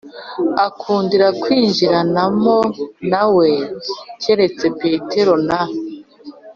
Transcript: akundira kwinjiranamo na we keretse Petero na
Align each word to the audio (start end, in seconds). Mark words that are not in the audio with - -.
akundira 0.65 1.27
kwinjiranamo 1.41 2.57
na 3.11 3.23
we 3.35 3.49
keretse 4.23 4.65
Petero 4.79 5.33
na 5.47 5.61